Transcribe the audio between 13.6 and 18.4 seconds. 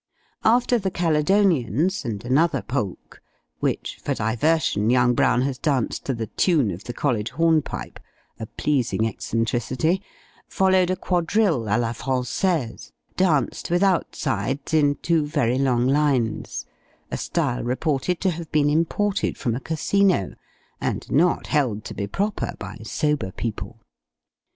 without sides, in two very long lines a style reported to